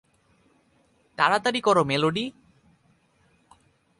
তাড়াতাড়ি 1.17 1.59
কর, 1.61 1.77
মেলোডি। 1.83 2.25